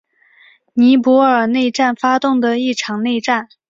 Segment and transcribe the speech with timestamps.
[0.73, 3.47] 尼泊尔内战发动的一场内战。